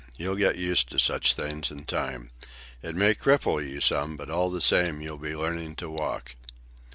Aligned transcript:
You'll 0.17 0.33
get 0.35 0.55
used 0.57 0.89
to 0.89 0.97
such 0.97 1.35
things 1.35 1.69
in 1.69 1.85
time. 1.85 2.31
It 2.81 2.95
may 2.95 3.13
cripple 3.13 3.61
you 3.63 3.79
some, 3.79 4.17
but 4.17 4.31
all 4.31 4.49
the 4.49 4.59
same 4.59 4.99
you'll 4.99 5.19
be 5.19 5.35
learning 5.35 5.75
to 5.75 5.91
walk. 5.91 6.33